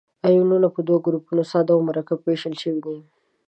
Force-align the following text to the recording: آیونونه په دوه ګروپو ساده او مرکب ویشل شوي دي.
آیونونه 0.27 0.67
په 0.75 0.79
دوه 0.87 0.99
ګروپو 1.05 1.31
ساده 1.51 1.71
او 1.75 1.81
مرکب 1.89 2.19
ویشل 2.21 2.53
شوي 2.61 2.79
دي. 2.85 2.97